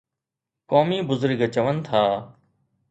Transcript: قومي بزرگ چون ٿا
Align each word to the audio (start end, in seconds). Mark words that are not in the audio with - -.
قومي 0.69 0.99
بزرگ 1.09 1.39
چون 1.55 1.75
ٿا 1.87 2.03